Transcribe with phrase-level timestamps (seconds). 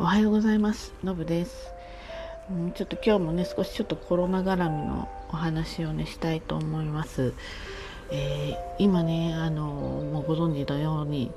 [0.00, 0.94] おはようございます。
[1.04, 1.74] のぶです、
[2.50, 7.34] うん、ちょっと今日もね少しちょっとコロナ絡みのお話をねしたいと思います、
[8.10, 11.30] えー、今ねあのもうご存知のように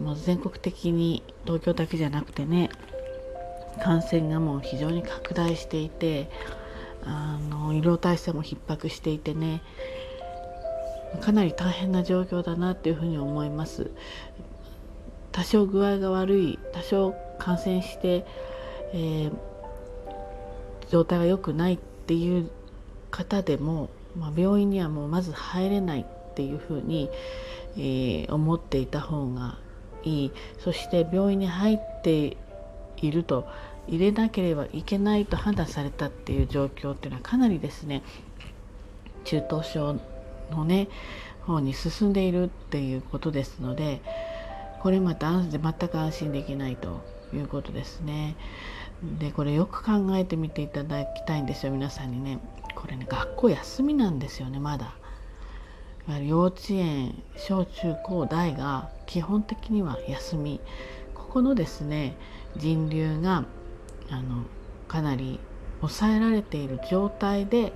[0.00, 2.70] もう全国的に東京だけじゃなくてね
[3.82, 6.30] 感染がもう非常に拡大していて
[7.04, 9.60] あの医療体制も逼迫していてね
[11.20, 13.90] かなり大変な状況だなっていうふうに思います。
[15.32, 18.24] 多少具合が悪い多少感染して、
[18.92, 19.32] えー、
[20.90, 22.50] 状態が良くないっていう
[23.10, 27.10] 方でも、まあ、病院にはもうまず入れないっていうふうに、
[27.76, 29.58] えー、思っていた方が
[30.04, 30.32] いい。
[30.58, 32.36] そして病院に入って
[32.96, 33.46] いると
[33.86, 38.02] 入れなければいけないと判断されたっていう状況っていうのはかなりですね
[39.24, 39.98] 中等症
[40.50, 40.88] のね
[41.48, 44.00] 方に進んでいるっていうことですので
[44.80, 47.17] これまた全く安心できないと。
[47.36, 48.36] いうことですね。
[49.18, 52.38] でこれよく考えてみていただきたいんですよ皆さんにね。
[52.74, 54.94] これね学校休みなんですよねまだ。
[56.24, 60.58] 幼稚園小中高大が基本的には休み
[61.14, 62.16] ここのですね
[62.56, 63.44] 人流が
[64.10, 64.44] あの
[64.88, 65.38] かなり
[65.80, 67.74] 抑えられている状態で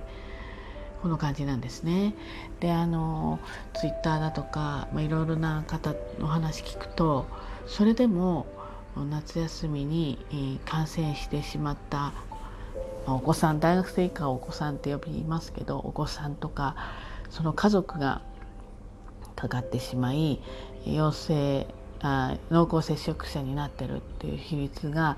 [1.03, 2.15] この感じなんですね。
[2.59, 3.39] であの
[3.73, 7.27] ツイッターだとか、まあ、いろいろな方の話聞くと
[7.67, 8.47] それでも
[8.95, 12.13] 夏休みに感染してしまった
[13.05, 16.75] お子さん大学生以下お子さんって呼びますけどお子さんとか
[17.29, 18.21] その家族が
[19.35, 20.41] かかってしまい
[20.85, 21.67] 陽性
[22.01, 25.17] あ濃厚接触者になってるっていう比率が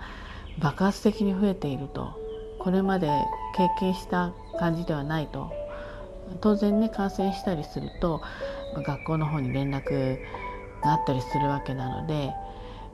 [0.60, 2.26] 爆発的に増えていると。
[2.66, 3.08] これまで
[3.56, 5.54] 経験した感じではないと。
[6.42, 8.24] 当然ね感染したりすると
[8.76, 10.18] 学校の方に連絡
[10.82, 12.34] があったりするわけなので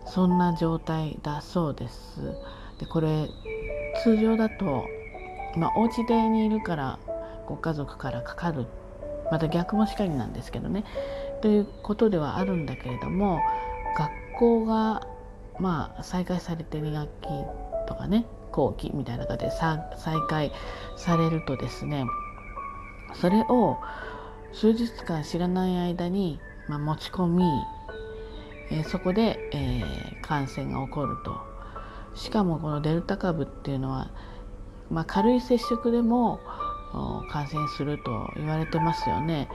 [0.06, 2.22] そんな状態だそうです。
[2.80, 3.30] でこれ
[4.04, 4.86] 通常だと、
[5.56, 7.00] まあ、お家でにいるから
[7.48, 8.66] ご家族からかかる
[9.32, 10.84] また逆もしかりなんですけどね
[11.42, 13.40] ということではあるんだけれども
[13.98, 15.08] 学校が
[15.60, 17.28] まあ再開されて2学期
[17.88, 19.80] とかね後期みたいな形で再
[20.28, 20.52] 開
[20.98, 22.06] されるとですね
[23.14, 23.78] それを
[24.54, 27.46] 数日間知らない間に、まあ、持ち込み、
[28.72, 31.38] えー、そこで、えー、感染が起こると
[32.16, 34.12] しかもこのデルタ株っていうのは、
[34.90, 36.40] まあ、軽い接触でも
[37.32, 39.48] 感染すると言われてますよね。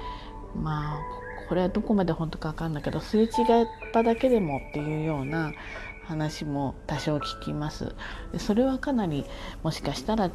[0.54, 0.98] まあ
[1.48, 3.30] これはどこまで本当か分かんないけどすれ違っ
[3.92, 5.52] ただけでもっていうような
[6.04, 7.94] 話も多少聞きます。
[8.38, 9.26] それはかなり
[9.62, 10.30] もしかしたら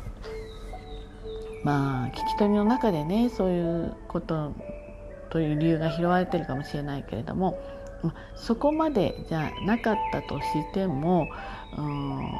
[1.63, 4.53] まあ聞き取りの中でねそういうこと
[5.31, 7.59] という理由が拾われてるかもしれないけれども
[8.35, 11.27] そこまでじゃなかったとしても
[11.77, 12.31] うん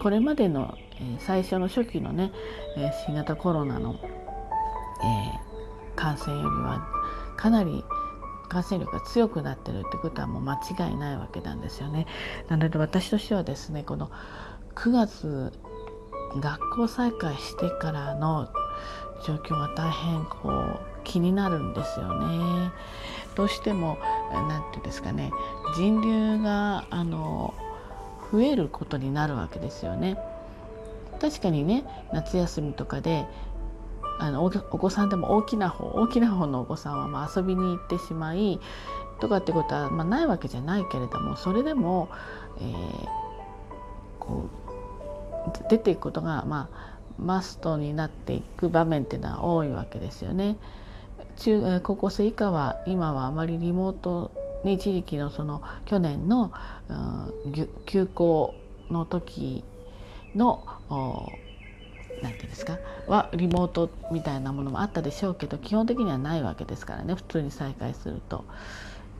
[0.00, 2.32] これまでの、え最初の初期のね、
[2.76, 5.46] え新型コロナの、え
[5.96, 6.86] 感染よりは
[7.36, 7.84] かなり
[8.48, 12.06] 感染力が強くなってるってことはもう間違いないわけなんですよね。
[12.48, 14.10] なので私としてはですねこの
[14.74, 15.52] 9月
[16.40, 18.48] 学校再開してからの
[19.26, 22.70] 状況が大変こう気になるんですよね。
[23.34, 23.98] どうしても
[24.32, 25.30] 何て言うんですかね
[25.76, 27.54] 人流があの
[28.32, 30.18] 増えることになるわけですよね。
[31.20, 33.26] 確かにね夏休みとかで
[34.18, 38.60] あのお子さんでも大きな方大きな方のお子さんはま遊びに行ってしまい
[39.20, 42.08] とかってことはまないわけじゃないけれどもそれでも、
[42.58, 43.06] えー、
[44.18, 44.48] こ
[45.46, 50.56] う出ていくことが、まあ、マストになっていく場面っていうのは多いわけですよね。
[51.36, 54.30] 中高校生以下は今はあまりリモート
[54.64, 56.52] に一時期のその去年の、
[56.88, 58.54] うん、休校
[58.90, 59.64] の時
[60.34, 60.64] の
[62.22, 68.44] 何て言うんですかはリモートみたいなものもあったでしょうけど基本的にはないわけですからね普通に再開すると。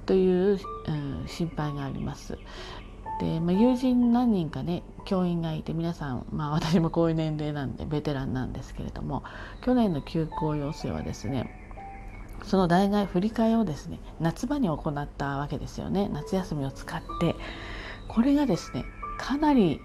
[0.06, 2.38] という、うん、心配があります。
[3.21, 9.24] で、まあ、友人何人かね教員がいて皆さん、まあ、私もこういう年齢なんでベテランなんですけれども
[9.62, 11.66] 去年の休校要請はですね
[12.44, 16.09] その代替振り替えをですね夏場に行ったわけですよね。
[16.12, 17.34] 夏休みを使って。
[18.09, 18.84] これがですね
[19.18, 19.80] かなり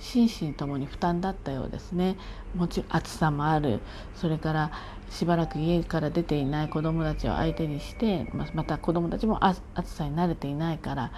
[0.00, 2.16] 心身ともに負担だったようですね。
[2.56, 3.80] もちろん暑さもある。
[4.14, 4.72] それから
[5.10, 11.12] しばらく家から出ていない子どもたちを相手にしてまた子どもたちも暑さに慣れていないから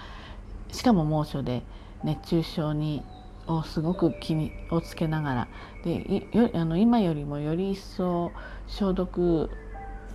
[0.71, 1.63] しかも猛暑で
[2.03, 3.03] 熱中症に
[3.47, 5.49] をすごく気にをつけながら。
[5.85, 8.33] であの今よりもより一層
[8.67, 9.51] 消毒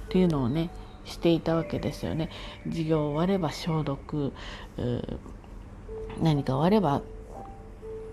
[0.07, 0.69] っていうのをね
[1.06, 2.30] していたわけですよね。
[2.65, 4.33] 授業終われば消毒
[6.21, 7.01] 何か終われば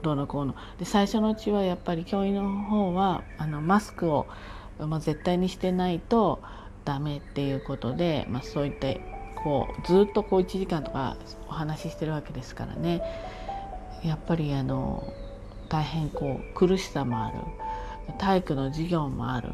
[0.03, 0.55] どうのこうの。
[0.79, 4.27] で最初のうちはやっぱり教員の方はあのマスクを、
[4.79, 6.41] まあ、絶対にしてないと
[6.85, 8.89] ダメっていうことで、まあ、そういった
[9.43, 11.17] こうずっとこう1時間とか
[11.49, 13.03] お話ししてるわけですからね。
[14.05, 15.03] やっぱりあの
[15.69, 17.39] 大変こう苦しさもある。
[18.19, 19.51] 体育の授業もある。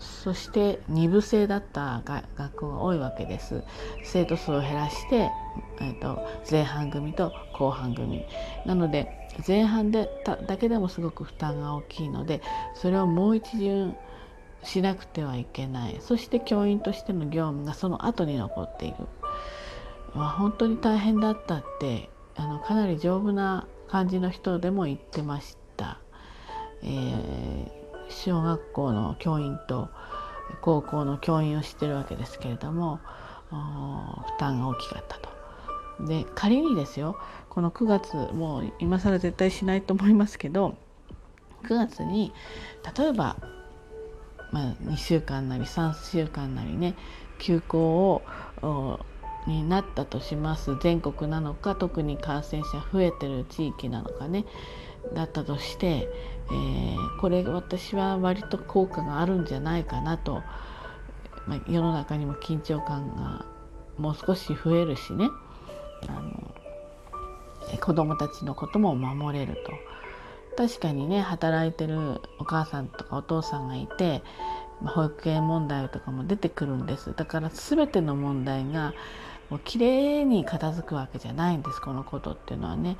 [0.00, 2.02] そして2部制だった
[2.36, 3.62] 学校が多いわけです。
[4.02, 5.30] 生徒数を減らして、
[5.80, 8.24] えーと、前半組と後半組。
[8.64, 10.08] なので前半で
[10.46, 12.40] だけでもすごく負担が大きいので
[12.74, 13.94] それをもう一巡
[14.62, 15.98] しなくてはいけない。
[16.00, 18.96] そして教員としての業務がその後に残っている、
[20.14, 25.98] まあ、本当に大変だったってあのかなり丈夫な感じの人でも言ってました。
[26.82, 27.79] えー
[28.10, 29.88] 小学校の教員と
[30.62, 33.00] 高校の教員をしてるわけですけれども
[33.50, 35.30] 負担が大きかったと。
[36.06, 37.18] で仮にですよ
[37.50, 40.78] この9月もう今更絶対しないと思いますけど
[41.64, 42.32] 9月に
[42.96, 43.36] 例えば、
[44.50, 46.96] まあ、2週間なり3週間なりね
[47.38, 48.22] 休校
[48.62, 49.00] を
[49.46, 54.44] になったとします全国なのか特に感染者増えてる地域なのかね
[55.14, 56.08] だったとして、
[56.52, 60.42] えー、これ私は割と効果があるんじゃないかなと、
[61.46, 63.46] まあ、世の中にも緊張感が
[63.98, 65.28] もう少し増えるしね
[66.08, 66.54] あの
[67.80, 69.72] 子どもたちのことも守れると。
[70.56, 74.22] 確かにね働いてるお母さんとかお父さんがいて
[74.84, 78.92] 保育園問題とかも出てくるんですだから全ての問題が
[79.50, 82.96] もう綺麗に片付くわけじゃないんですこのことっていうのはね。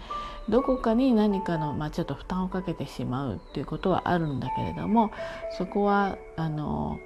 [0.48, 5.12] どこかに何かの、まあ、ちょっと負担をかけてしまうっていうことはあるんだけれども
[5.56, 6.98] そこはあの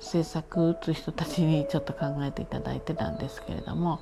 [0.00, 4.00] 政策打つ人たちにちょっと考えていただいてたんですけれども、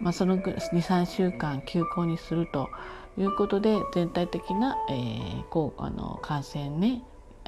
[0.00, 2.68] まあ、その23週間休校にすると
[3.16, 7.02] いうことで全体的な、えー、こうあの感染ね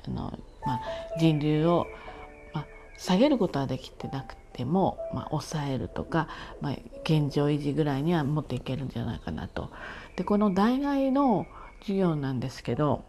[0.07, 0.81] あの、まあ、
[1.19, 1.87] 人流を、
[3.01, 6.29] 下げることはできてなくても、まあ、抑えるとか、
[6.61, 9.71] まあ、現状維持ぐらいには持っていけるんじゃないかなと。
[10.17, 11.47] でこの代替の
[11.81, 13.05] 授業なんですけど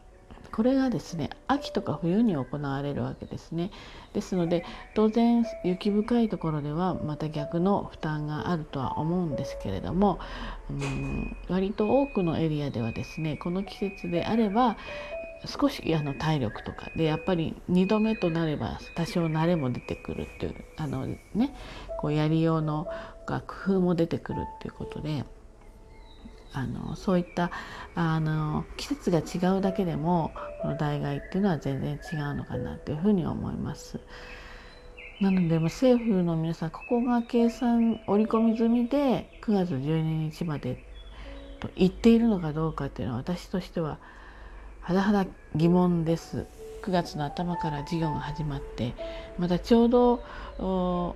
[0.53, 3.71] これがですね秋とか冬に行われるわけですね。
[4.13, 4.63] ですので
[4.95, 10.19] 当然雪深いところではまた逆の負担があるとは思うんですけれども、
[10.69, 14.77] うん、割と多くのエリアではですねこの季節であれば
[15.45, 21.55] 少しあの体力とかでやっぱり2度目となれば多少慣れも出てくるっていうあのね
[21.99, 22.87] こうやりようの
[23.25, 25.25] が工夫も出てくるっていうことで
[26.53, 27.51] あのそういった
[27.95, 33.99] あの季節が違うだけでもこの代替っていうのは全然違うのかなというふうに思います。
[35.21, 40.83] なので政府の皆さんここが計算織り込み済みで9月12日まで
[41.59, 43.99] と言っているのかどうかっていうのは私としては
[44.83, 45.25] 甚だ
[45.55, 46.45] 疑問です。
[46.83, 48.95] 9月の頭から授業が始まって
[49.37, 51.15] またちょうど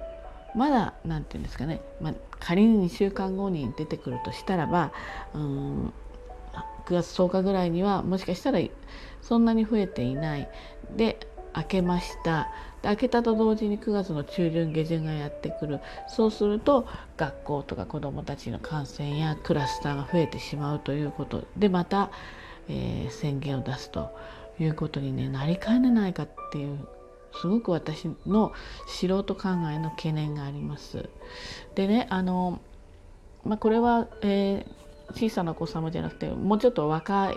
[0.55, 4.91] まだ何て言うんですかね、まあ、仮に2週間後に出てくるとしたらば
[5.33, 5.93] うん
[6.85, 8.59] 9月10日ぐらいにはもしかしたら
[9.21, 10.47] そんなに増えていない。
[10.95, 12.49] で開けました。
[12.81, 15.79] で開けたと同時に9月の中旬下旬がやってくる。
[16.07, 16.87] そうすると
[17.17, 21.45] 学校とか子どもたちの感染やクラスターが増えてしまうということ。
[21.57, 22.11] でまた
[22.69, 24.09] えー、宣言を出すと
[24.59, 26.87] いうことに、ね、なりかねないかっていう
[27.41, 28.53] すごく私の
[28.87, 31.09] 素人考えの懸念があります。
[31.75, 32.61] でねあの、
[33.43, 37.35] まあ、これは、えー、小さなお子様じゃなくてもうちょっと若い、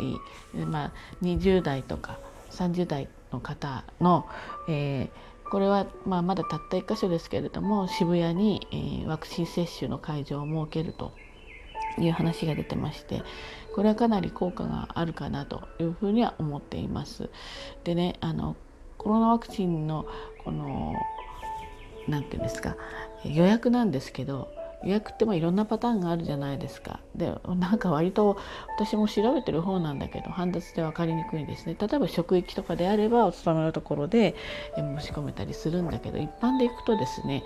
[0.54, 0.92] まあ、
[1.22, 2.18] 20代とか
[2.50, 4.26] 30代の方の、
[4.68, 11.12] えー、これは、まあ、まだたった1箇所ですけれども渋谷に、えー、ワクチン接種の会場を設けると
[11.98, 13.22] いう話が出てまして
[13.74, 17.30] これはかなり効果があるかなというふうには思っています。
[17.84, 18.56] でねあの
[18.96, 20.06] コロナワクチンの
[20.44, 20.94] この
[22.08, 22.76] 何て言うんですか
[23.24, 24.48] 予約なんですけど
[24.84, 27.00] 予約ってまあいろんなパターンがあるじゃないですか。
[27.14, 28.38] でなんか割と
[28.76, 31.76] 私も調べてる方なんだけど煩雑で分かりにくいですね。
[31.78, 34.36] 例えば職域とかであればお勤めのところで
[34.76, 37.42] 申し込めたりするんだけど一般で行くとですね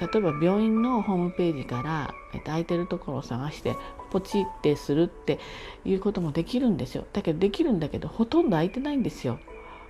[0.00, 3.76] 例えば病院のホームページから空いてるところを探して
[4.10, 5.38] ポチってするって
[5.84, 9.38] いうこともできるんですよだけどできるんだけどほとんど空いてないんですよ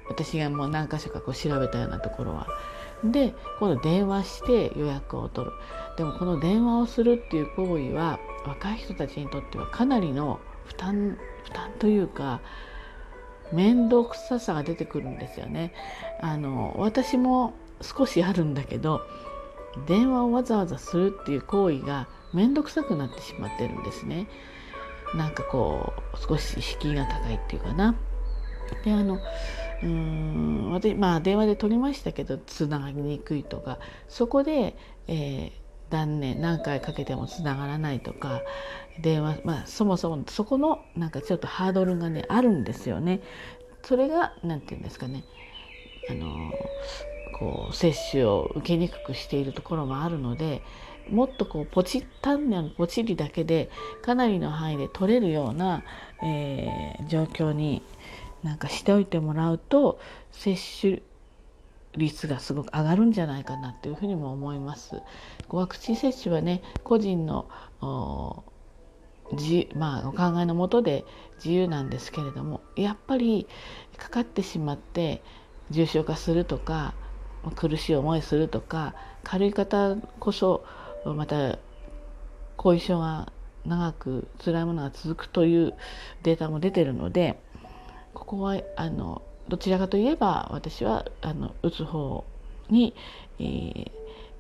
[0.09, 2.49] 私がもう何箇所かこう調べたようなところは。
[3.05, 5.57] で今度電話して予約を取る
[5.97, 12.41] でもこの電話をするっていう行為は若い人たちにとってはかなりの負担負担というか
[13.53, 15.75] 面倒くささが出てくるんですよね。
[16.21, 19.01] あの私も少しあるんだけど
[19.87, 24.29] 電話をわざわざするっていう行為が面倒くさくなってしまってるんですね。
[25.15, 27.97] なんかこう少し敷居が高いっていうかな。
[28.85, 29.19] であの
[29.83, 34.77] うん私まあ電話で取りましたけどつながりにくいとかそこで、
[35.09, 38.43] えー、断念何回かけてもつながらないとか
[39.01, 43.21] 電話まあそもそもそこのなんかちょっとハードルがねあるんですよね。
[43.83, 45.25] それが何て言うんですかね
[46.11, 46.53] あの
[47.39, 50.63] こう接種を受けにくくしているところもあるので
[51.09, 53.71] もっとこうポチ単なるポチリだけで
[54.03, 55.83] かなりの範囲で取れるような、
[56.23, 57.83] えー、状況に
[58.43, 60.01] なんかしておいてもらうと
[60.33, 61.03] 接種
[61.97, 65.03] 率がすごく上がるんじゃないかなというふうにも思います。
[65.49, 67.49] ワクチン接種はね個人の
[69.33, 71.05] 自まあ、お考えのもとで
[71.37, 73.47] 自由なんですけれどもやっぱり
[73.97, 75.23] かかってしまって
[75.71, 76.95] 重症化するとか
[77.55, 80.65] 苦しい思いするとか軽い方こそ
[81.05, 81.59] また
[82.57, 83.33] 後遺症が
[83.65, 85.75] 長く辛いものが続くという
[86.23, 87.41] データも出てるので
[88.15, 92.25] ここはあのどちらかといえば私はあの打つ方
[92.69, 92.95] に、
[93.39, 93.91] えー、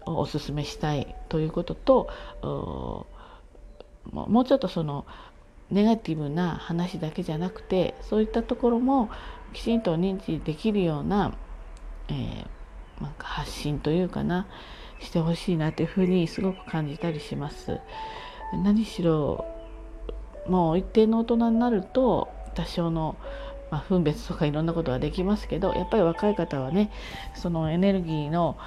[0.06, 2.08] おすすめしたいということと
[2.44, 5.04] もうちょっとその
[5.70, 9.10] ネガティブな話だけじゃなくてそういったところも
[9.52, 11.34] きちんと認知できるような,、
[12.08, 14.46] えー、なんか発信というかな
[15.00, 17.80] してほしいなというふうにすごく感じたりします。
[18.52, 19.46] 何しろ
[20.46, 23.16] もう一定の大人になると多少の、
[23.70, 26.90] まあ、分別とかいろんなことができますけどやっぱり若い方はね
[27.34, 28.58] そのエネルギーの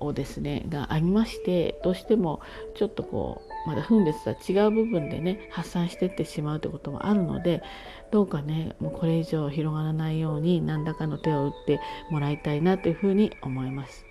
[0.00, 2.40] をですねがありましてどうしても
[2.74, 7.62] ちょっとこうまだ分別とは違う部分でね発散してってしまうということもあるので
[8.10, 14.06] どうかねもうこれ以上広がらないように何らかの手を打ってもらいたいなというふうに思います。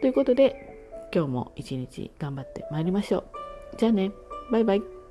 [0.00, 3.18] ということで今日も一日頑張ってまいりましょ
[3.74, 3.76] う。
[3.78, 4.12] じゃあね
[4.50, 5.01] バイバイ。